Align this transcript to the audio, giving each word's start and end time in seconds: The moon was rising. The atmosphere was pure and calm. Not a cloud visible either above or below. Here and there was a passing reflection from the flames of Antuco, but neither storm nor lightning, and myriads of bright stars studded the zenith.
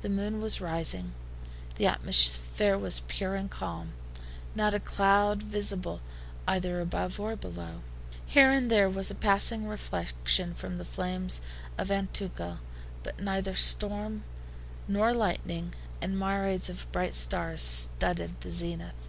The 0.00 0.08
moon 0.08 0.40
was 0.40 0.60
rising. 0.60 1.12
The 1.76 1.86
atmosphere 1.86 2.76
was 2.76 2.98
pure 3.06 3.36
and 3.36 3.48
calm. 3.48 3.92
Not 4.56 4.74
a 4.74 4.80
cloud 4.80 5.40
visible 5.40 6.00
either 6.48 6.80
above 6.80 7.20
or 7.20 7.36
below. 7.36 7.82
Here 8.26 8.50
and 8.50 8.72
there 8.72 8.90
was 8.90 9.08
a 9.08 9.14
passing 9.14 9.68
reflection 9.68 10.52
from 10.52 10.78
the 10.78 10.84
flames 10.84 11.40
of 11.78 11.92
Antuco, 11.92 12.58
but 13.04 13.20
neither 13.20 13.54
storm 13.54 14.24
nor 14.88 15.12
lightning, 15.14 15.74
and 16.00 16.18
myriads 16.18 16.68
of 16.68 16.90
bright 16.90 17.14
stars 17.14 17.62
studded 17.62 18.40
the 18.40 18.50
zenith. 18.50 19.08